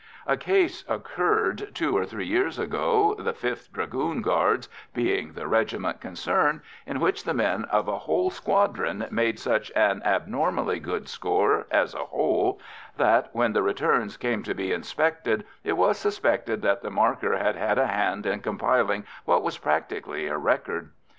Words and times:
A 0.25 0.35
case 0.35 0.83
occurred 0.89 1.75
two 1.75 1.95
or 1.95 2.07
three 2.07 2.25
years 2.25 2.57
ago, 2.57 3.13
the 3.19 3.33
5th 3.33 3.71
Dragoon 3.71 4.23
Guards 4.23 4.67
being 4.95 5.33
the 5.33 5.45
regiment 5.45 6.01
concerned, 6.01 6.61
in 6.87 6.99
which 6.99 7.23
the 7.23 7.35
men 7.35 7.65
of 7.65 7.87
a 7.87 7.99
whole 7.99 8.31
squadron 8.31 9.05
made 9.11 9.37
such 9.37 9.71
an 9.75 10.01
abnormally 10.03 10.79
good 10.79 11.07
score 11.07 11.67
as 11.69 11.93
a 11.93 12.05
whole 12.05 12.59
that, 12.97 13.29
when 13.33 13.53
the 13.53 13.61
returns 13.61 14.17
came 14.17 14.41
to 14.41 14.55
be 14.55 14.71
inspected, 14.73 15.45
it 15.63 15.73
was 15.73 15.99
suspected 15.99 16.63
that 16.63 16.81
the 16.81 16.89
markers 16.89 17.39
had 17.39 17.55
had 17.55 17.77
a 17.77 17.85
hand 17.85 18.25
in 18.25 18.39
compiling 18.39 19.05
what 19.25 19.43
was 19.43 19.59
practically 19.59 20.25
a 20.25 20.35
record. 20.35 20.89